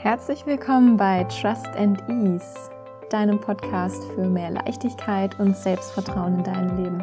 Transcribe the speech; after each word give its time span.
Herzlich 0.00 0.46
willkommen 0.46 0.96
bei 0.96 1.24
Trust 1.24 1.66
and 1.76 2.00
Ease, 2.08 2.70
deinem 3.10 3.40
Podcast 3.40 4.00
für 4.14 4.28
mehr 4.28 4.52
Leichtigkeit 4.52 5.36
und 5.40 5.56
Selbstvertrauen 5.56 6.36
in 6.36 6.44
deinem 6.44 6.76
Leben. 6.76 7.02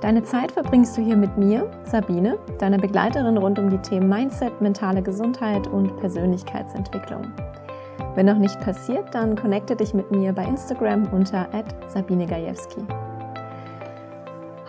Deine 0.00 0.24
Zeit 0.24 0.50
verbringst 0.50 0.96
du 0.96 1.02
hier 1.02 1.16
mit 1.16 1.38
mir, 1.38 1.70
Sabine, 1.84 2.36
deiner 2.58 2.78
Begleiterin 2.78 3.38
rund 3.38 3.60
um 3.60 3.70
die 3.70 3.78
Themen 3.78 4.08
Mindset, 4.08 4.60
mentale 4.60 5.02
Gesundheit 5.02 5.68
und 5.68 5.96
Persönlichkeitsentwicklung. 6.00 7.30
Wenn 8.16 8.26
noch 8.26 8.38
nicht 8.38 8.58
passiert, 8.58 9.14
dann 9.14 9.36
connecte 9.36 9.76
dich 9.76 9.94
mit 9.94 10.10
mir 10.10 10.32
bei 10.32 10.44
Instagram 10.46 11.06
unter 11.12 11.46
Sabine 11.86 12.26
Gajewski. 12.26 12.80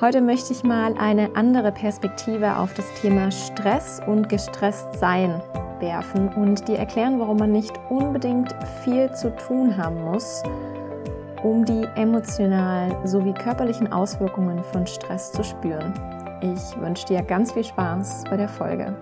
Heute 0.02 0.20
möchte 0.20 0.52
ich 0.52 0.63
mal 0.63 0.97
eine 0.97 1.36
andere 1.36 1.71
Perspektive 1.71 2.57
auf 2.57 2.73
das 2.73 2.91
Thema 2.99 3.29
Stress 3.29 4.02
und 4.07 4.29
gestresst 4.29 4.95
sein 4.95 5.39
werfen 5.80 6.34
und 6.34 6.67
dir 6.67 6.80
erklären, 6.80 7.20
warum 7.20 7.38
man 7.38 7.52
nicht 7.52 7.77
unbedingt 7.91 8.52
viel 8.84 9.13
zu 9.13 9.30
tun 9.35 9.77
haben 9.77 10.03
muss, 10.03 10.41
um 11.44 11.66
die 11.66 11.84
emotionalen 11.95 13.05
sowie 13.05 13.31
körperlichen 13.35 13.94
Auswirkungen 13.94 14.63
von 14.63 14.88
Stress 14.88 15.34
zu 15.34 15.44
spüren. 15.44 15.94
Ich 16.41 16.81
wünsche 16.81 17.05
dir 17.05 17.22
ganz 17.22 17.52
viel 17.52 17.63
Spaß 17.63 18.23
bei 18.23 18.38
der 18.38 18.49
Folge. 18.49 18.97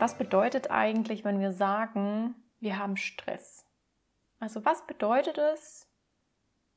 Was 0.00 0.18
bedeutet 0.18 0.72
eigentlich, 0.72 1.24
wenn 1.24 1.38
wir 1.38 1.52
sagen, 1.52 2.34
wir 2.58 2.80
haben 2.80 2.96
Stress? 2.96 3.64
Also 4.40 4.64
was 4.64 4.88
bedeutet 4.88 5.38
es 5.38 5.86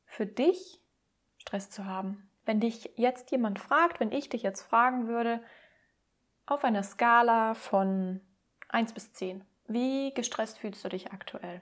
für 0.05 0.27
dich, 0.27 0.84
Stress 1.45 1.69
zu 1.69 1.85
haben? 1.85 2.27
Wenn 2.45 2.59
dich 2.59 2.91
jetzt 2.95 3.29
jemand 3.31 3.59
fragt, 3.59 3.99
wenn 3.99 4.11
ich 4.11 4.29
dich 4.29 4.41
jetzt 4.41 4.63
fragen 4.63 5.07
würde, 5.07 5.41
auf 6.47 6.63
einer 6.63 6.83
Skala 6.83 7.53
von 7.53 8.21
1 8.69 8.93
bis 8.93 9.13
10, 9.13 9.45
wie 9.67 10.13
gestresst 10.13 10.57
fühlst 10.57 10.83
du 10.83 10.89
dich 10.89 11.11
aktuell? 11.11 11.61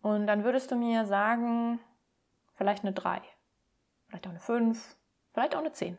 Und 0.00 0.26
dann 0.26 0.44
würdest 0.44 0.70
du 0.70 0.76
mir 0.76 1.04
sagen, 1.04 1.78
vielleicht 2.56 2.84
eine 2.84 2.92
3, 2.92 3.20
vielleicht 4.06 4.26
auch 4.26 4.30
eine 4.30 4.40
5, 4.40 4.96
vielleicht 5.34 5.54
auch 5.54 5.60
eine 5.60 5.72
10. 5.72 5.98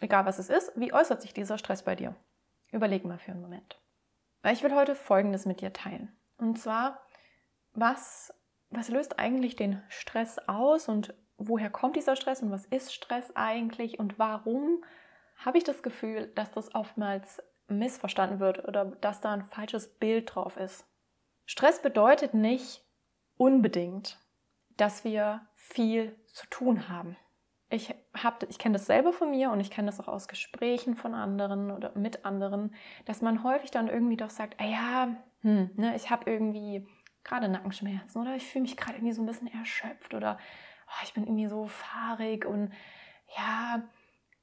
Egal 0.00 0.26
was 0.26 0.38
es 0.38 0.48
ist, 0.48 0.72
wie 0.76 0.92
äußert 0.92 1.20
sich 1.20 1.34
dieser 1.34 1.58
Stress 1.58 1.82
bei 1.82 1.96
dir? 1.96 2.14
Überleg 2.70 3.04
mal 3.04 3.18
für 3.18 3.32
einen 3.32 3.42
Moment. 3.42 3.80
Ich 4.44 4.62
will 4.62 4.74
heute 4.74 4.94
Folgendes 4.94 5.44
mit 5.44 5.60
dir 5.60 5.72
teilen. 5.72 6.16
Und 6.38 6.58
zwar, 6.58 7.02
was, 7.72 8.32
was 8.70 8.88
löst 8.88 9.18
eigentlich 9.18 9.56
den 9.56 9.82
Stress 9.88 10.38
aus 10.48 10.88
und 10.88 11.14
woher 11.40 11.70
kommt 11.70 11.96
dieser 11.96 12.16
Stress 12.16 12.42
und 12.42 12.50
was 12.50 12.66
ist 12.66 12.94
Stress 12.94 13.34
eigentlich 13.34 13.98
und 13.98 14.18
warum 14.18 14.84
habe 15.36 15.58
ich 15.58 15.64
das 15.64 15.82
Gefühl, 15.82 16.30
dass 16.34 16.52
das 16.52 16.74
oftmals 16.74 17.42
missverstanden 17.68 18.40
wird 18.40 18.66
oder 18.68 18.84
dass 18.84 19.20
da 19.20 19.32
ein 19.32 19.44
falsches 19.44 19.88
Bild 19.88 20.34
drauf 20.34 20.56
ist. 20.56 20.86
Stress 21.46 21.80
bedeutet 21.80 22.34
nicht, 22.34 22.84
unbedingt, 23.36 24.18
dass 24.76 25.02
wir 25.02 25.40
viel 25.56 26.14
zu 26.26 26.46
tun 26.48 26.88
haben. 26.90 27.16
Ich, 27.70 27.94
ich 28.48 28.58
kenne 28.58 28.74
das 28.74 28.86
selber 28.86 29.12
von 29.12 29.30
mir 29.30 29.50
und 29.50 29.60
ich 29.60 29.70
kenne 29.70 29.86
das 29.86 30.00
auch 30.00 30.08
aus 30.08 30.28
Gesprächen 30.28 30.94
von 30.96 31.14
anderen 31.14 31.70
oder 31.70 31.96
mit 31.96 32.24
anderen, 32.24 32.74
dass 33.06 33.22
man 33.22 33.42
häufig 33.44 33.70
dann 33.70 33.88
irgendwie 33.88 34.16
doch 34.16 34.28
sagt, 34.28 34.60
ah 34.60 34.64
ja, 34.64 35.16
hm, 35.40 35.70
ne, 35.76 35.96
ich 35.96 36.10
habe 36.10 36.30
irgendwie 36.30 36.86
gerade 37.24 37.48
Nackenschmerzen 37.48 38.20
oder 38.20 38.34
ich 38.34 38.46
fühle 38.46 38.62
mich 38.62 38.76
gerade 38.76 38.96
irgendwie 38.96 39.14
so 39.14 39.22
ein 39.22 39.26
bisschen 39.26 39.52
erschöpft 39.52 40.14
oder 40.14 40.38
oh, 40.90 41.02
ich 41.04 41.14
bin 41.14 41.24
irgendwie 41.24 41.48
so 41.48 41.66
fahrig 41.66 42.44
und 42.44 42.72
ja, 43.36 43.82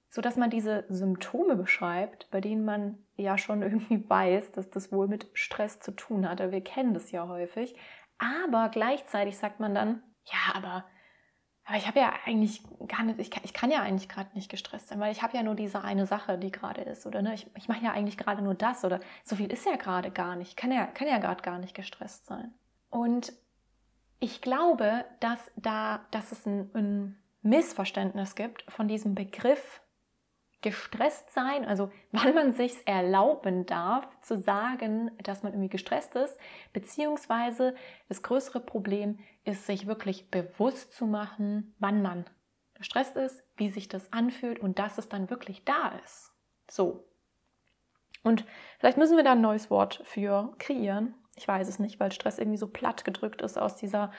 so 0.09 0.22
dass 0.22 0.38
man 0.38 0.50
diese 0.50 0.86
Symptome 0.89 1.56
beschreibt, 1.56 2.30
bei 2.31 2.42
denen 2.42 2.66
man 2.66 2.98
ja 3.16 3.38
schon 3.38 3.62
irgendwie 3.64 4.09
weiß, 4.09 4.52
dass 4.54 4.70
das 4.70 4.92
wohl 4.92 5.08
mit 5.08 5.28
Stress 5.34 5.80
zu 5.80 5.92
tun 5.92 6.28
hat. 6.28 6.39
Wir 6.39 6.64
kennen 6.64 6.94
das 6.94 7.12
ja 7.12 7.28
häufig, 7.28 7.76
aber 8.17 8.70
gleichzeitig 8.70 9.38
sagt 9.38 9.59
man 9.59 9.76
dann, 9.76 10.02
ja, 10.26 10.55
aber, 10.55 10.86
aber 11.66 11.77
ich 11.77 11.88
habe 11.88 11.99
ja 11.99 12.14
eigentlich 12.26 12.64
gar 12.88 13.04
nicht, 13.04 13.20
ich 13.20 13.32
kann, 13.32 13.44
ich 13.44 13.54
kann 13.54 13.71
ja 13.71 13.82
eigentlich 13.82 14.10
gerade 14.10 14.33
nicht 14.33 14.50
gestresst 14.50 14.88
sein, 14.88 15.00
weil 15.00 15.11
ich 15.11 15.21
habe 15.21 15.36
ja 15.38 15.44
nur 15.44 15.55
diese 15.55 15.83
eine 15.83 16.05
Sache, 16.05 16.38
die 16.38 16.52
gerade 16.52 16.82
ist. 16.82 17.05
Oder 17.05 17.21
ne, 17.21 17.33
ich, 17.33 17.48
ich 17.55 17.67
mache 17.67 17.83
ja 17.83 17.92
eigentlich 17.92 18.17
gerade 18.17 18.42
nur 18.42 18.55
das 18.55 18.83
oder 18.83 19.00
so 19.23 19.36
viel 19.36 19.52
ist 19.52 19.66
ja 19.66 19.76
gerade 19.76 20.11
gar 20.11 20.36
nicht. 20.36 20.50
Ich 20.50 20.55
kann 20.55 20.71
ja, 20.71 20.88
kann 20.88 21.08
ja 21.08 21.20
gerade 21.20 21.42
gar 21.42 21.60
nicht 21.60 21.76
gestresst 21.76 22.26
sein. 22.26 22.54
Und 22.89 23.33
ich 24.20 24.42
glaube, 24.42 25.05
dass 25.20 25.39
da, 25.55 26.05
dass 26.11 26.32
es 26.32 26.45
ein, 26.45 26.70
ein 26.73 27.17
Missverständnis 27.42 28.36
gibt 28.36 28.64
von 28.72 28.88
diesem 28.88 29.16
Begriff 29.16 29.82
gestresst 30.61 31.32
sein, 31.33 31.66
also 31.66 31.92
wann 32.11 32.33
man 32.33 32.54
sich 32.54 32.73
erlauben 32.86 33.66
darf, 33.66 34.08
zu 34.22 34.38
sagen, 34.38 35.11
dass 35.23 35.44
man 35.44 35.54
irgendwie 35.54 35.70
gestresst 35.70 36.16
ist, 36.16 36.38
beziehungsweise 36.73 37.76
das 38.10 38.23
größere 38.23 38.60
Problem 38.60 39.20
ist, 39.44 39.66
sich 39.66 39.88
wirklich 39.88 40.30
bewusst 40.30 40.94
zu 40.94 41.06
machen, 41.06 41.76
wann 41.80 42.02
man 42.02 42.26
gestresst 42.73 43.17
ist, 43.17 43.44
wie 43.56 43.70
sich 43.70 43.88
das 43.88 44.11
anfühlt 44.14 44.60
und 44.60 44.80
dass 44.80 44.98
es 44.98 45.10
dann 45.10 45.30
wirklich 45.30 45.64
da 45.64 45.94
ist. 46.04 46.32
So. 46.70 47.08
Und 48.23 48.45
vielleicht 48.80 48.98
müssen 48.98 49.17
wir 49.17 49.23
da 49.23 49.32
ein 49.33 49.42
neues 49.42 49.70
Wort 49.70 50.02
für 50.04 50.54
kreieren. 50.60 51.16
Ich 51.37 51.48
weiß 51.48 51.67
es 51.67 51.80
nicht, 51.80 51.99
weil 51.99 52.11
Stress 52.11 52.39
irgendwie 52.39 52.58
so 52.58 52.67
platt 52.67 53.05
gedrückt 53.05 53.42
ist 53.42 53.58
aus 53.58 53.75
dieser 53.75 54.11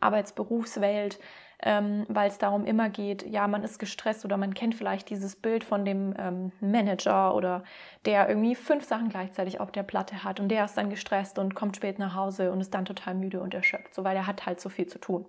Arbeitsberufswelt 0.00 1.18
ähm, 1.62 2.04
weil 2.08 2.28
es 2.28 2.38
darum 2.38 2.66
immer 2.66 2.90
geht, 2.90 3.26
ja, 3.26 3.48
man 3.48 3.62
ist 3.62 3.78
gestresst 3.78 4.24
oder 4.24 4.36
man 4.36 4.54
kennt 4.54 4.74
vielleicht 4.74 5.08
dieses 5.08 5.36
Bild 5.36 5.64
von 5.64 5.84
dem 5.84 6.14
ähm, 6.18 6.52
Manager 6.60 7.34
oder 7.34 7.64
der 8.04 8.28
irgendwie 8.28 8.54
fünf 8.54 8.84
Sachen 8.84 9.08
gleichzeitig 9.08 9.60
auf 9.60 9.72
der 9.72 9.82
Platte 9.82 10.22
hat 10.22 10.38
und 10.38 10.48
der 10.48 10.64
ist 10.64 10.76
dann 10.76 10.90
gestresst 10.90 11.38
und 11.38 11.54
kommt 11.54 11.76
spät 11.76 11.98
nach 11.98 12.14
Hause 12.14 12.52
und 12.52 12.60
ist 12.60 12.74
dann 12.74 12.84
total 12.84 13.14
müde 13.14 13.40
und 13.40 13.54
erschöpft, 13.54 13.94
so 13.94 14.04
weil 14.04 14.16
er 14.16 14.26
hat 14.26 14.44
halt 14.44 14.60
so 14.60 14.68
viel 14.68 14.86
zu 14.86 14.98
tun. 14.98 15.26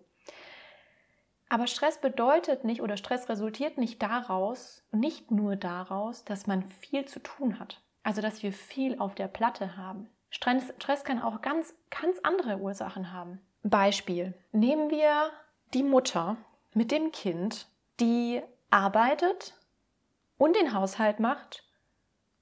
Aber 1.49 1.67
Stress 1.67 2.01
bedeutet 2.01 2.65
nicht 2.65 2.81
oder 2.81 2.97
Stress 2.97 3.29
resultiert 3.29 3.77
nicht 3.77 4.01
daraus, 4.01 4.83
nicht 4.91 5.31
nur 5.31 5.55
daraus, 5.55 6.25
dass 6.25 6.45
man 6.45 6.63
viel 6.63 7.05
zu 7.05 7.19
tun 7.19 7.57
hat. 7.57 7.81
Also 8.03 8.21
dass 8.21 8.43
wir 8.43 8.51
viel 8.51 8.99
auf 8.99 9.15
der 9.15 9.29
Platte 9.29 9.77
haben. 9.77 10.09
Stress, 10.29 10.73
Stress 10.77 11.03
kann 11.03 11.21
auch 11.21 11.41
ganz, 11.41 11.73
ganz 11.89 12.19
andere 12.23 12.57
Ursachen 12.57 13.11
haben. 13.11 13.39
Beispiel. 13.63 14.33
Nehmen 14.51 14.89
wir 14.89 15.31
die 15.73 15.83
Mutter 15.83 16.37
mit 16.73 16.91
dem 16.91 17.11
Kind, 17.11 17.67
die 17.99 18.41
arbeitet 18.69 19.55
und 20.37 20.55
den 20.55 20.73
Haushalt 20.73 21.19
macht 21.19 21.63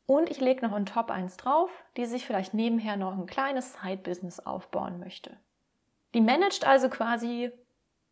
und 0.06 0.29
ich 0.29 0.40
lege 0.40 0.66
noch 0.66 0.75
on 0.75 0.85
top 0.85 1.09
eins 1.09 1.38
drauf, 1.38 1.72
die 1.97 2.06
sich 2.06 2.25
vielleicht 2.25 2.53
nebenher 2.53 2.97
noch 2.97 3.18
ein 3.18 3.25
kleines 3.25 3.74
Side-Business 3.74 4.40
aufbauen 4.40 5.00
möchte. 5.00 5.38
Die 6.13 6.22
managt 6.22 6.66
also 6.66 6.90
quasi 6.90 7.51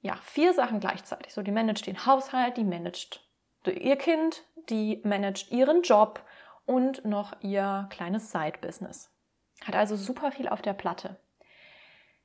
ja, 0.01 0.17
vier 0.23 0.53
Sachen 0.53 0.79
gleichzeitig. 0.79 1.33
So, 1.33 1.41
die 1.41 1.51
managt 1.51 1.87
den 1.87 2.05
Haushalt, 2.05 2.57
die 2.57 2.63
managt 2.63 3.21
ihr 3.65 3.95
Kind, 3.95 4.43
die 4.69 5.01
managt 5.03 5.51
ihren 5.51 5.81
Job 5.81 6.21
und 6.65 7.05
noch 7.05 7.33
ihr 7.41 7.87
kleines 7.89 8.31
Side-Business. 8.31 9.09
Hat 9.65 9.75
also 9.75 9.95
super 9.95 10.31
viel 10.31 10.47
auf 10.47 10.61
der 10.61 10.73
Platte. 10.73 11.17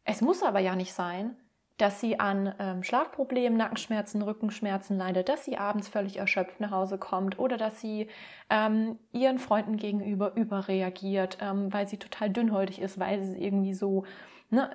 Es 0.04 0.20
muss 0.20 0.42
aber 0.42 0.60
ja 0.60 0.74
nicht 0.74 0.92
sein, 0.92 1.36
dass 1.78 2.00
sie 2.00 2.18
an 2.18 2.54
ähm, 2.58 2.82
Schlafproblemen, 2.82 3.56
Nackenschmerzen, 3.56 4.20
Rückenschmerzen 4.20 4.98
leidet, 4.98 5.28
dass 5.28 5.44
sie 5.44 5.56
abends 5.56 5.88
völlig 5.88 6.16
erschöpft 6.16 6.60
nach 6.60 6.72
Hause 6.72 6.98
kommt 6.98 7.38
oder 7.38 7.56
dass 7.56 7.80
sie 7.80 8.08
ähm, 8.50 8.98
ihren 9.12 9.38
Freunden 9.38 9.76
gegenüber 9.76 10.34
überreagiert, 10.34 11.38
ähm, 11.40 11.72
weil 11.72 11.86
sie 11.86 11.96
total 11.96 12.30
dünnhäutig 12.30 12.80
ist, 12.80 12.98
weil 12.98 13.22
sie 13.22 13.42
irgendwie 13.42 13.74
so, 13.74 14.04
ne, 14.50 14.70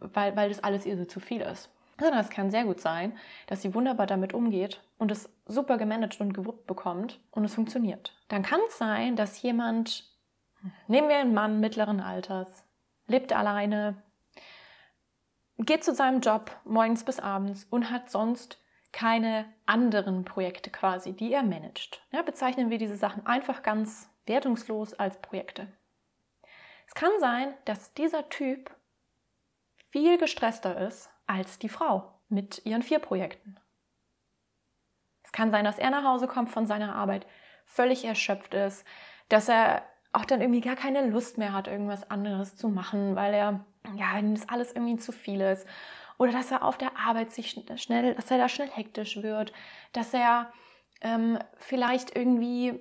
weil, 0.00 0.34
weil 0.34 0.48
das 0.48 0.62
alles 0.62 0.86
ihr 0.86 0.96
so 0.96 1.04
zu 1.04 1.20
viel 1.20 1.40
ist. 1.40 1.70
Sondern 2.00 2.18
es 2.18 2.30
kann 2.30 2.50
sehr 2.50 2.64
gut 2.64 2.80
sein, 2.80 3.12
dass 3.46 3.62
sie 3.62 3.74
wunderbar 3.74 4.06
damit 4.06 4.32
umgeht 4.32 4.80
und 4.98 5.12
es 5.12 5.28
super 5.46 5.78
gemanagt 5.78 6.20
und 6.20 6.32
gewuppt 6.32 6.66
bekommt 6.66 7.20
und 7.30 7.44
es 7.44 7.54
funktioniert. 7.54 8.14
Dann 8.28 8.42
kann 8.42 8.60
es 8.66 8.78
sein, 8.78 9.14
dass 9.14 9.40
jemand, 9.42 10.10
nehmen 10.88 11.08
wir 11.08 11.16
einen 11.16 11.34
Mann 11.34 11.60
mittleren 11.60 12.00
Alters, 12.00 12.64
lebt 13.06 13.32
alleine, 13.32 14.02
geht 15.58 15.84
zu 15.84 15.94
seinem 15.94 16.20
Job 16.20 16.50
morgens 16.64 17.04
bis 17.04 17.20
abends 17.20 17.64
und 17.70 17.90
hat 17.90 18.10
sonst 18.10 18.58
keine 18.92 19.46
anderen 19.66 20.24
Projekte 20.24 20.70
quasi, 20.70 21.12
die 21.12 21.32
er 21.32 21.42
managt. 21.42 22.02
Ja, 22.10 22.22
bezeichnen 22.22 22.70
wir 22.70 22.78
diese 22.78 22.96
Sachen 22.96 23.26
einfach 23.26 23.62
ganz 23.62 24.10
wertungslos 24.26 24.94
als 24.94 25.20
Projekte. 25.20 25.68
Es 26.86 26.94
kann 26.94 27.12
sein, 27.20 27.54
dass 27.66 27.94
dieser 27.94 28.28
Typ 28.30 28.70
viel 29.90 30.18
gestresster 30.18 30.86
ist 30.86 31.10
als 31.26 31.58
die 31.58 31.68
Frau 31.68 32.12
mit 32.28 32.64
ihren 32.64 32.82
vier 32.82 32.98
Projekten. 32.98 33.56
Es 35.22 35.32
kann 35.32 35.50
sein, 35.50 35.64
dass 35.64 35.78
er 35.78 35.90
nach 35.90 36.04
Hause 36.04 36.26
kommt 36.26 36.50
von 36.50 36.66
seiner 36.66 36.94
Arbeit, 36.94 37.26
völlig 37.64 38.04
erschöpft 38.04 38.54
ist, 38.54 38.84
dass 39.28 39.48
er 39.48 39.84
auch 40.12 40.24
dann 40.24 40.40
irgendwie 40.40 40.60
gar 40.60 40.76
keine 40.76 41.06
Lust 41.06 41.38
mehr 41.38 41.52
hat, 41.52 41.68
irgendwas 41.68 42.10
anderes 42.10 42.56
zu 42.56 42.68
machen, 42.68 43.16
weil 43.16 43.32
er 43.34 43.64
ja, 43.96 44.14
wenn 44.14 44.34
das 44.34 44.48
alles 44.48 44.72
irgendwie 44.72 44.96
zu 44.96 45.12
viel 45.12 45.40
ist. 45.40 45.66
Oder 46.18 46.32
dass 46.32 46.50
er 46.50 46.64
auf 46.64 46.76
der 46.76 46.98
Arbeit 46.98 47.30
sich 47.30 47.58
schnell, 47.76 48.14
dass 48.14 48.30
er 48.30 48.38
da 48.38 48.48
schnell 48.48 48.68
hektisch 48.68 49.22
wird, 49.22 49.52
dass 49.92 50.12
er 50.12 50.52
ähm, 51.00 51.38
vielleicht 51.56 52.14
irgendwie, 52.14 52.78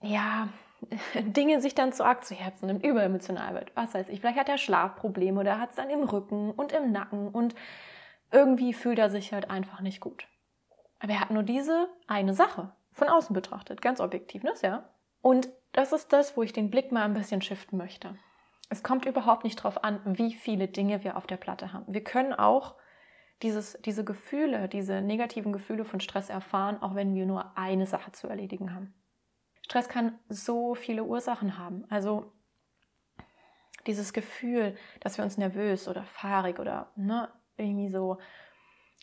ja, 0.00 0.48
Dinge 1.14 1.60
sich 1.60 1.74
dann 1.74 1.92
zu 1.92 2.04
arg 2.04 2.24
zu 2.24 2.34
Herzen 2.34 2.66
nimmt, 2.66 2.84
überemotional 2.84 3.54
wird. 3.54 3.72
Was 3.76 3.94
weiß 3.94 4.08
ich, 4.08 4.20
vielleicht 4.20 4.38
hat 4.38 4.48
er 4.48 4.58
Schlafprobleme 4.58 5.38
oder 5.38 5.60
hat 5.60 5.70
es 5.70 5.76
dann 5.76 5.90
im 5.90 6.02
Rücken 6.02 6.50
und 6.50 6.72
im 6.72 6.92
Nacken 6.92 7.28
und 7.28 7.54
irgendwie 8.30 8.72
fühlt 8.72 8.98
er 8.98 9.10
sich 9.10 9.32
halt 9.32 9.50
einfach 9.50 9.80
nicht 9.80 10.00
gut. 10.00 10.26
Aber 10.98 11.12
er 11.12 11.20
hat 11.20 11.30
nur 11.30 11.42
diese 11.42 11.88
eine 12.06 12.32
Sache 12.32 12.72
von 12.90 13.08
außen 13.08 13.34
betrachtet, 13.34 13.82
ganz 13.82 14.00
objektiv, 14.00 14.42
ne? 14.42 14.54
Ja. 14.62 14.88
Und 15.20 15.50
das 15.72 15.92
ist 15.92 16.12
das, 16.12 16.36
wo 16.36 16.42
ich 16.42 16.52
den 16.52 16.70
Blick 16.70 16.92
mal 16.92 17.04
ein 17.04 17.14
bisschen 17.14 17.42
shiften 17.42 17.78
möchte. 17.78 18.16
Es 18.68 18.82
kommt 18.82 19.04
überhaupt 19.04 19.44
nicht 19.44 19.58
darauf 19.58 19.84
an, 19.84 20.00
wie 20.04 20.32
viele 20.32 20.68
Dinge 20.68 21.04
wir 21.04 21.16
auf 21.16 21.26
der 21.26 21.36
Platte 21.36 21.72
haben. 21.72 21.92
Wir 21.92 22.04
können 22.04 22.32
auch 22.32 22.76
dieses, 23.42 23.78
diese 23.84 24.04
Gefühle, 24.04 24.68
diese 24.68 25.02
negativen 25.02 25.52
Gefühle 25.52 25.84
von 25.84 26.00
Stress 26.00 26.30
erfahren, 26.30 26.80
auch 26.80 26.94
wenn 26.94 27.14
wir 27.14 27.26
nur 27.26 27.56
eine 27.56 27.86
Sache 27.86 28.12
zu 28.12 28.28
erledigen 28.28 28.74
haben. 28.74 28.94
Stress 29.62 29.88
kann 29.88 30.18
so 30.28 30.74
viele 30.74 31.04
Ursachen 31.04 31.58
haben. 31.58 31.84
Also 31.90 32.32
dieses 33.86 34.12
Gefühl, 34.12 34.76
dass 35.00 35.18
wir 35.18 35.24
uns 35.24 35.38
nervös 35.38 35.88
oder 35.88 36.04
fahrig 36.04 36.58
oder 36.58 36.92
ne, 36.96 37.28
irgendwie 37.56 37.88
so 37.88 38.18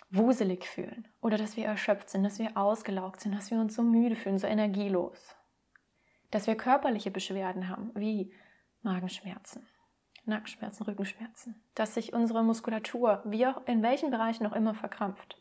wuselig 0.10 0.66
fühlen 0.66 1.08
oder 1.22 1.38
dass 1.38 1.58
wir 1.58 1.66
erschöpft 1.66 2.10
sind, 2.10 2.24
dass 2.24 2.40
wir 2.40 2.58
ausgelaugt 2.58 3.22
sind, 3.22 3.36
dass 3.36 3.52
wir 3.52 3.60
uns 3.60 3.76
so 3.76 3.84
müde 3.84 4.16
fühlen, 4.16 4.38
so 4.38 4.48
energielos. 4.48 5.36
Dass 6.32 6.48
wir 6.48 6.56
körperliche 6.56 7.12
Beschwerden 7.12 7.70
haben, 7.70 7.92
wie 7.96 8.32
Magenschmerzen, 8.82 9.68
Nackenschmerzen, 10.26 10.84
Rückenschmerzen, 10.86 11.62
dass 11.76 11.96
sich 11.96 12.14
unsere 12.14 12.44
Muskulatur, 12.44 13.22
wie 13.26 13.48
auch 13.48 13.66
in 13.66 13.82
welchen 13.82 14.12
Bereichen 14.12 14.46
auch 14.46 14.54
immer, 14.54 14.74
verkrampft. 14.74 15.38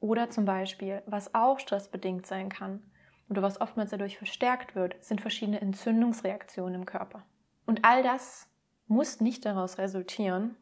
Oder 0.00 0.30
zum 0.30 0.44
Beispiel, 0.44 1.02
was 1.06 1.34
auch 1.34 1.58
stressbedingt 1.58 2.26
sein 2.26 2.48
kann 2.48 2.82
oder 3.28 3.42
was 3.42 3.60
oftmals 3.60 3.90
dadurch 3.90 4.16
verstärkt 4.16 4.74
wird, 4.74 5.02
sind 5.04 5.20
verschiedene 5.20 5.60
Entzündungsreaktionen 5.60 6.74
im 6.74 6.86
Körper. 6.86 7.24
Und 7.66 7.84
all 7.84 8.02
das 8.02 8.48
muss 8.86 9.20
nicht 9.20 9.44
daraus 9.44 9.78
resultieren, 9.78 10.56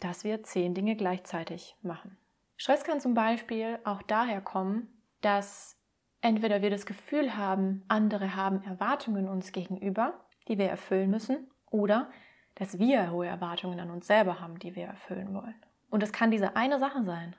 dass 0.00 0.22
wir 0.22 0.42
zehn 0.42 0.74
Dinge 0.74 0.96
gleichzeitig 0.96 1.76
machen. 1.82 2.16
Stress 2.56 2.84
kann 2.84 3.00
zum 3.00 3.14
Beispiel 3.14 3.78
auch 3.84 4.02
daher 4.02 4.40
kommen, 4.40 4.88
dass 5.20 5.76
entweder 6.24 6.62
wir 6.62 6.70
das 6.70 6.86
Gefühl 6.86 7.36
haben, 7.36 7.84
andere 7.88 8.34
haben 8.34 8.64
Erwartungen 8.64 9.28
uns 9.28 9.52
gegenüber, 9.52 10.14
die 10.48 10.58
wir 10.58 10.68
erfüllen 10.68 11.10
müssen, 11.10 11.50
oder 11.70 12.10
dass 12.54 12.78
wir 12.78 13.10
hohe 13.10 13.26
Erwartungen 13.26 13.78
an 13.78 13.90
uns 13.90 14.06
selber 14.06 14.40
haben, 14.40 14.58
die 14.58 14.74
wir 14.74 14.86
erfüllen 14.86 15.34
wollen. 15.34 15.54
Und 15.90 16.02
es 16.02 16.12
kann 16.12 16.30
diese 16.30 16.56
eine 16.56 16.78
Sache 16.78 17.04
sein, 17.04 17.36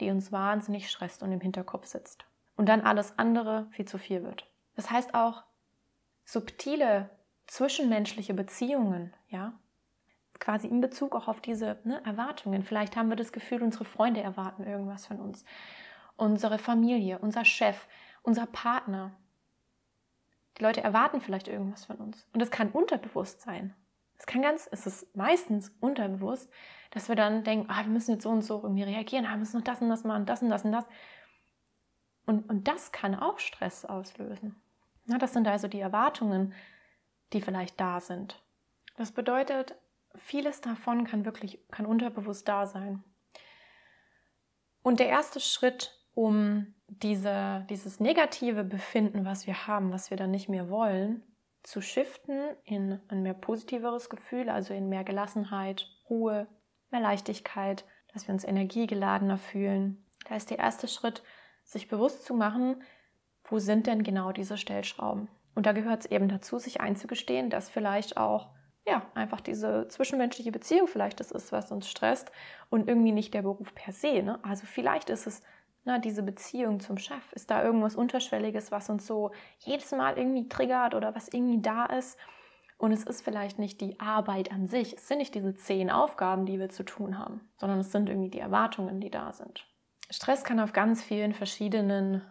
die 0.00 0.10
uns 0.10 0.32
wahnsinnig 0.32 0.90
stresst 0.90 1.22
und 1.22 1.32
im 1.32 1.40
Hinterkopf 1.40 1.86
sitzt. 1.86 2.26
Und 2.56 2.68
dann 2.68 2.82
alles 2.82 3.18
andere 3.18 3.66
viel 3.70 3.86
zu 3.86 3.98
viel 3.98 4.22
wird. 4.22 4.46
Das 4.76 4.90
heißt 4.90 5.14
auch 5.14 5.44
subtile 6.24 7.10
zwischenmenschliche 7.46 8.34
Beziehungen, 8.34 9.14
ja, 9.28 9.54
quasi 10.40 10.66
in 10.66 10.80
Bezug 10.80 11.14
auch 11.14 11.28
auf 11.28 11.40
diese 11.40 11.78
ne, 11.84 12.04
Erwartungen. 12.04 12.64
Vielleicht 12.64 12.96
haben 12.96 13.08
wir 13.08 13.16
das 13.16 13.32
Gefühl, 13.32 13.62
unsere 13.62 13.84
Freunde 13.84 14.20
erwarten 14.20 14.64
irgendwas 14.64 15.06
von 15.06 15.20
uns. 15.20 15.44
Unsere 16.16 16.58
Familie, 16.58 17.18
unser 17.18 17.44
Chef, 17.44 17.86
unser 18.22 18.46
Partner. 18.46 19.12
Die 20.58 20.62
Leute 20.62 20.82
erwarten 20.82 21.20
vielleicht 21.20 21.48
irgendwas 21.48 21.84
von 21.86 21.96
uns. 21.96 22.26
Und 22.32 22.40
das 22.40 22.50
kann 22.50 22.70
unterbewusst 22.70 23.40
sein. 23.40 23.74
Es 24.16 24.26
kann 24.26 24.42
ganz, 24.42 24.68
es 24.70 24.86
ist 24.86 25.14
meistens 25.16 25.72
unterbewusst, 25.80 26.50
dass 26.92 27.08
wir 27.08 27.16
dann 27.16 27.42
denken, 27.42 27.68
ah, 27.68 27.82
wir 27.84 27.90
müssen 27.90 28.12
jetzt 28.12 28.22
so 28.22 28.30
und 28.30 28.42
so 28.42 28.62
irgendwie 28.62 28.84
reagieren, 28.84 29.26
ah, 29.26 29.30
wir 29.30 29.38
müssen 29.38 29.58
noch 29.58 29.64
das 29.64 29.82
und 29.82 29.88
das 29.88 30.04
machen, 30.04 30.26
das 30.26 30.42
und 30.42 30.50
das 30.50 30.64
und 30.64 30.72
das. 30.72 30.86
Und, 32.26 32.48
und 32.48 32.68
das 32.68 32.92
kann 32.92 33.14
auch 33.14 33.38
Stress 33.38 33.84
auslösen. 33.84 34.56
Na, 35.06 35.18
das 35.18 35.32
sind 35.32 35.46
also 35.46 35.68
die 35.68 35.80
Erwartungen, 35.80 36.54
die 37.32 37.40
vielleicht 37.40 37.78
da 37.80 38.00
sind. 38.00 38.40
Das 38.96 39.12
bedeutet, 39.12 39.74
vieles 40.14 40.60
davon 40.60 41.04
kann 41.04 41.24
wirklich, 41.24 41.58
kann 41.70 41.84
unterbewusst 41.84 42.48
da 42.48 42.66
sein. 42.66 43.02
Und 44.82 45.00
der 45.00 45.08
erste 45.08 45.40
Schritt, 45.40 45.98
um 46.14 46.74
diese, 46.88 47.66
dieses 47.68 48.00
negative 48.00 48.64
Befinden, 48.64 49.24
was 49.24 49.46
wir 49.46 49.66
haben, 49.66 49.92
was 49.92 50.10
wir 50.10 50.16
dann 50.16 50.30
nicht 50.30 50.48
mehr 50.48 50.70
wollen, 50.70 51.22
zu 51.62 51.80
shiften 51.80 52.40
in 52.64 53.00
ein 53.08 53.22
mehr 53.22 53.34
positiveres 53.34 54.10
Gefühl, 54.10 54.48
also 54.50 54.74
in 54.74 54.88
mehr 54.88 55.04
Gelassenheit, 55.04 55.88
Ruhe, 56.08 56.46
mehr 56.90 57.00
Leichtigkeit, 57.00 57.84
dass 58.12 58.28
wir 58.28 58.34
uns 58.34 58.44
energiegeladener 58.44 59.38
fühlen. 59.38 60.04
Da 60.28 60.36
ist 60.36 60.50
der 60.50 60.58
erste 60.58 60.88
Schritt, 60.88 61.22
sich 61.64 61.88
bewusst 61.88 62.24
zu 62.24 62.34
machen, 62.34 62.82
wo 63.44 63.58
sind 63.58 63.86
denn 63.86 64.02
genau 64.02 64.32
diese 64.32 64.56
Stellschrauben? 64.56 65.28
Und 65.54 65.66
da 65.66 65.72
gehört 65.72 66.04
es 66.04 66.10
eben 66.10 66.28
dazu, 66.28 66.58
sich 66.58 66.80
einzugestehen, 66.80 67.48
dass 67.50 67.70
vielleicht 67.70 68.16
auch 68.16 68.50
ja, 68.86 69.02
einfach 69.14 69.40
diese 69.40 69.88
zwischenmenschliche 69.88 70.52
Beziehung 70.52 70.86
vielleicht 70.86 71.20
das 71.20 71.30
ist, 71.30 71.52
was 71.52 71.72
uns 71.72 71.88
stresst 71.88 72.30
und 72.68 72.88
irgendwie 72.88 73.12
nicht 73.12 73.32
der 73.32 73.42
Beruf 73.42 73.74
per 73.74 73.92
se. 73.92 74.22
Ne? 74.22 74.38
Also 74.42 74.66
vielleicht 74.66 75.08
ist 75.08 75.26
es 75.26 75.42
na, 75.84 75.98
diese 75.98 76.22
Beziehung 76.22 76.80
zum 76.80 76.98
Chef. 76.98 77.32
Ist 77.32 77.50
da 77.50 77.62
irgendwas 77.62 77.94
Unterschwelliges, 77.94 78.72
was 78.72 78.88
uns 78.88 79.06
so 79.06 79.32
jedes 79.58 79.92
Mal 79.92 80.16
irgendwie 80.18 80.48
triggert 80.48 80.94
oder 80.94 81.14
was 81.14 81.28
irgendwie 81.28 81.60
da 81.60 81.86
ist? 81.86 82.18
Und 82.78 82.92
es 82.92 83.04
ist 83.04 83.22
vielleicht 83.22 83.58
nicht 83.58 83.80
die 83.80 84.00
Arbeit 84.00 84.50
an 84.50 84.66
sich, 84.66 84.94
es 84.94 85.06
sind 85.06 85.18
nicht 85.18 85.34
diese 85.34 85.54
zehn 85.54 85.90
Aufgaben, 85.90 86.44
die 86.44 86.58
wir 86.58 86.70
zu 86.70 86.82
tun 86.82 87.18
haben, 87.18 87.40
sondern 87.56 87.78
es 87.78 87.92
sind 87.92 88.08
irgendwie 88.08 88.30
die 88.30 88.40
Erwartungen, 88.40 89.00
die 89.00 89.10
da 89.10 89.32
sind. 89.32 89.66
Stress 90.10 90.44
kann 90.44 90.60
auf 90.60 90.72
ganz 90.72 91.02
vielen 91.02 91.32
verschiedenen 91.32 92.22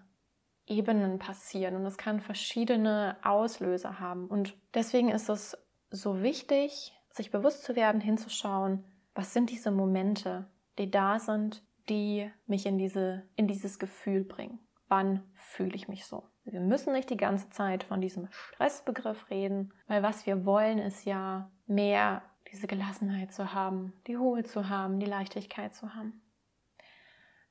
Ebenen 0.68 1.20
passieren 1.20 1.76
und 1.76 1.86
es 1.86 1.98
kann 1.98 2.20
verschiedene 2.20 3.18
Auslöser 3.24 4.00
haben. 4.00 4.28
Und 4.28 4.56
deswegen 4.74 5.10
ist 5.10 5.30
es 5.30 5.58
so 5.90 6.22
wichtig, 6.22 6.94
sich 7.10 7.32
bewusst 7.32 7.64
zu 7.64 7.76
werden, 7.76 8.02
hinzuschauen, 8.02 8.84
was 9.16 9.34
sind 9.34 9.50
diese 9.50 9.72
Momente, 9.72 10.48
die 10.78 10.90
da 10.90 11.20
sind, 11.20 11.64
die 11.90 12.32
mich 12.46 12.66
in, 12.66 12.78
diese, 12.78 13.24
in 13.36 13.48
dieses 13.48 13.80
Gefühl 13.80 14.24
bringen. 14.24 14.60
Wann 14.88 15.24
fühle 15.34 15.76
ich 15.76 15.88
mich 15.88 16.06
so? 16.06 16.24
Wir 16.46 16.60
müssen 16.60 16.94
nicht 16.94 17.10
die 17.10 17.18
ganze 17.18 17.50
Zeit 17.50 17.84
von 17.84 18.02
diesem 18.02 18.28
Stressbegriff 18.32 19.30
reden, 19.30 19.74
weil 19.88 20.04
was 20.04 20.26
wir 20.26 20.46
wollen, 20.46 20.78
ist 20.78 21.06
ja 21.06 21.50
mehr 21.68 22.22
diese 22.52 22.68
Gelassenheit 22.68 23.34
zu 23.34 23.54
haben, 23.54 23.94
die 24.08 24.16
Ruhe 24.16 24.44
zu 24.44 24.70
haben, 24.70 25.00
die 25.00 25.06
Leichtigkeit 25.06 25.74
zu 25.74 25.96
haben. 25.96 26.22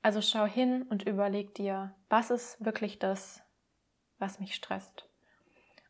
Also 0.03 0.21
schau 0.21 0.45
hin 0.45 0.83
und 0.83 1.05
überleg 1.05 1.55
dir, 1.55 1.95
was 2.09 2.31
ist 2.31 2.63
wirklich 2.65 2.99
das, 2.99 3.43
was 4.19 4.41
mich 4.41 4.55
stresst? 4.55 5.09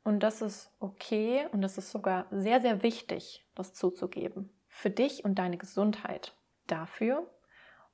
Und 0.04 0.20
das 0.20 0.42
ist 0.42 0.70
okay 0.80 1.46
und 1.52 1.62
das 1.62 1.78
ist 1.78 1.90
sogar 1.90 2.26
sehr, 2.30 2.60
sehr 2.60 2.82
wichtig, 2.82 3.46
das 3.54 3.72
zuzugeben. 3.72 4.50
Für 4.68 4.90
dich 4.90 5.24
und 5.24 5.38
deine 5.38 5.58
Gesundheit. 5.58 6.34
Dafür 6.66 7.28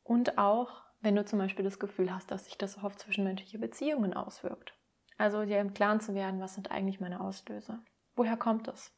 und 0.09 0.39
auch, 0.39 0.83
wenn 1.03 1.15
du 1.15 1.25
zum 1.25 1.39
Beispiel 1.39 1.65
das 1.65 1.79
Gefühl 1.79 2.13
hast, 2.13 2.31
dass 2.31 2.47
sich 2.47 2.57
das 2.57 2.83
auf 2.83 2.97
zwischenmenschliche 2.97 3.59
Beziehungen 3.59 4.15
auswirkt. 4.15 4.75
Also 5.19 5.45
dir 5.45 5.61
im 5.61 5.75
Klaren 5.75 6.01
zu 6.01 6.15
werden, 6.15 6.41
was 6.41 6.55
sind 6.55 6.71
eigentlich 6.71 6.99
meine 6.99 7.21
Auslöser? 7.21 7.81
Woher 8.17 8.39
kommt 8.39 8.69
es? 8.69 8.91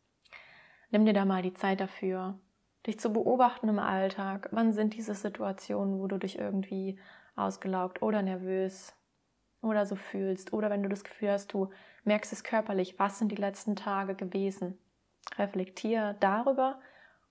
Nimm 0.90 1.04
dir 1.04 1.12
da 1.12 1.24
mal 1.24 1.42
die 1.42 1.52
Zeit 1.52 1.80
dafür, 1.80 2.38
dich 2.86 3.00
zu 3.00 3.12
beobachten 3.12 3.68
im 3.68 3.80
Alltag. 3.80 4.48
Wann 4.52 4.72
sind 4.72 4.94
diese 4.94 5.14
Situationen, 5.14 5.98
wo 5.98 6.06
du 6.06 6.16
dich 6.16 6.38
irgendwie 6.38 6.96
ausgelaugt 7.34 8.02
oder 8.02 8.22
nervös 8.22 8.94
oder 9.62 9.86
so 9.86 9.96
fühlst? 9.96 10.52
Oder 10.52 10.70
wenn 10.70 10.84
du 10.84 10.88
das 10.88 11.02
Gefühl 11.02 11.32
hast, 11.32 11.52
du 11.52 11.70
merkst 12.04 12.32
es 12.32 12.44
körperlich, 12.44 13.00
was 13.00 13.18
sind 13.18 13.32
die 13.32 13.36
letzten 13.36 13.74
Tage 13.74 14.14
gewesen? 14.14 14.78
Reflektiere 15.38 16.16
darüber 16.20 16.80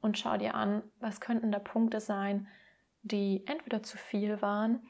und 0.02 0.18
schau 0.18 0.36
dir 0.38 0.54
an, 0.54 0.84
was 1.00 1.22
könnten 1.22 1.52
da 1.52 1.60
Punkte 1.60 2.02
sein, 2.02 2.48
die 3.02 3.44
entweder 3.48 3.84
zu 3.84 3.98
viel 3.98 4.42
waren 4.42 4.82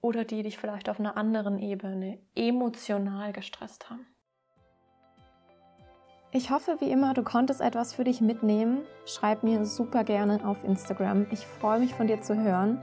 oder 0.00 0.24
die 0.24 0.42
dich 0.42 0.58
vielleicht 0.58 0.88
auf 0.88 1.00
einer 1.00 1.16
anderen 1.16 1.58
Ebene 1.58 2.18
emotional 2.34 3.32
gestresst 3.32 3.90
haben. 3.90 4.06
Ich 6.32 6.50
hoffe, 6.50 6.76
wie 6.80 6.90
immer, 6.90 7.14
du 7.14 7.22
konntest 7.22 7.60
etwas 7.60 7.94
für 7.94 8.04
dich 8.04 8.20
mitnehmen. 8.20 8.82
Schreib 9.06 9.42
mir 9.42 9.64
super 9.64 10.04
gerne 10.04 10.46
auf 10.46 10.64
Instagram. 10.64 11.26
Ich 11.30 11.46
freue 11.46 11.78
mich 11.78 11.94
von 11.94 12.08
dir 12.08 12.20
zu 12.20 12.36
hören. 12.36 12.82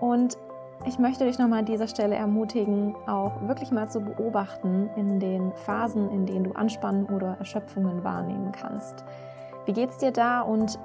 Und 0.00 0.38
ich 0.86 0.98
möchte 0.98 1.26
dich 1.26 1.38
nochmal 1.38 1.58
an 1.58 1.66
dieser 1.66 1.88
Stelle 1.88 2.14
ermutigen, 2.14 2.94
auch 3.06 3.46
wirklich 3.46 3.70
mal 3.70 3.90
zu 3.90 4.00
beobachten 4.00 4.88
in 4.96 5.20
den 5.20 5.52
Phasen, 5.52 6.10
in 6.10 6.24
denen 6.24 6.44
du 6.44 6.52
Anspannung 6.52 7.06
oder 7.10 7.36
Erschöpfungen 7.38 8.02
wahrnehmen 8.02 8.50
kannst. 8.50 9.04
Wie 9.66 9.74
geht 9.74 9.90
es 9.90 9.98
dir 9.98 10.10
da 10.10 10.40
und 10.40 10.78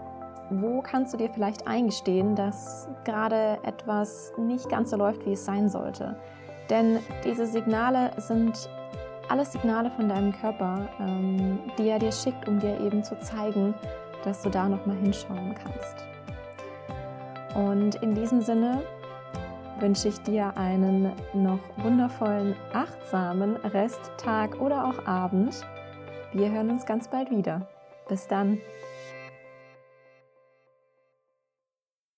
wo 0.49 0.81
kannst 0.81 1.13
du 1.13 1.17
dir 1.17 1.29
vielleicht 1.29 1.67
eingestehen, 1.67 2.35
dass 2.35 2.87
gerade 3.03 3.57
etwas 3.63 4.33
nicht 4.37 4.69
ganz 4.69 4.91
so 4.91 4.97
läuft, 4.97 5.25
wie 5.25 5.33
es 5.33 5.45
sein 5.45 5.69
sollte? 5.69 6.15
Denn 6.69 6.99
diese 7.23 7.45
Signale 7.45 8.11
sind 8.17 8.69
alles 9.29 9.51
Signale 9.51 9.89
von 9.91 10.09
deinem 10.09 10.31
Körper, 10.33 10.87
ähm, 10.99 11.59
die 11.77 11.89
er 11.89 11.99
dir 11.99 12.11
schickt, 12.11 12.47
um 12.47 12.59
dir 12.59 12.79
eben 12.79 13.03
zu 13.03 13.19
zeigen, 13.19 13.73
dass 14.23 14.41
du 14.41 14.49
da 14.49 14.67
nochmal 14.67 14.97
hinschauen 14.97 15.55
kannst. 15.55 16.05
Und 17.55 17.95
in 18.03 18.13
diesem 18.15 18.41
Sinne 18.41 18.83
wünsche 19.79 20.09
ich 20.09 20.19
dir 20.21 20.55
einen 20.57 21.11
noch 21.33 21.59
wundervollen, 21.77 22.55
achtsamen 22.73 23.55
Resttag 23.57 24.59
oder 24.59 24.85
auch 24.85 25.05
Abend. 25.07 25.61
Wir 26.33 26.51
hören 26.51 26.69
uns 26.69 26.85
ganz 26.85 27.07
bald 27.07 27.31
wieder. 27.31 27.67
Bis 28.07 28.27
dann. 28.27 28.59